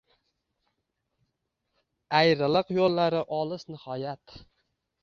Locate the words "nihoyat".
3.73-4.41